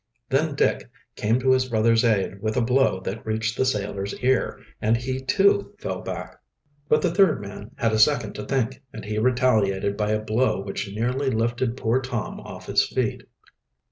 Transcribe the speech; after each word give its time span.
Then 0.29 0.55
Dick 0.55 0.89
came 1.15 1.39
to 1.41 1.51
his 1.51 1.69
brother's 1.69 2.03
aid 2.03 2.41
with 2.41 2.57
a 2.57 2.61
blow 2.61 3.01
that 3.01 3.23
reached 3.23 3.55
the 3.55 3.65
sailor's 3.65 4.15
ear, 4.21 4.59
and 4.81 4.97
he 4.97 5.19
too 5.23 5.75
fell 5.77 6.01
back. 6.01 6.37
But 6.89 7.03
the 7.03 7.13
third 7.13 7.39
man 7.39 7.69
had 7.75 7.91
a 7.93 7.99
second 7.99 8.33
to 8.33 8.43
think, 8.45 8.81
and 8.91 9.05
he 9.05 9.19
retaliated 9.19 9.97
by 9.97 10.09
a 10.09 10.19
blow 10.19 10.59
which 10.59 10.89
nearly 10.91 11.29
lifted 11.29 11.77
poor 11.77 12.01
Tom 12.01 12.39
off 12.39 12.65
his 12.65 12.83
feet. 12.87 13.29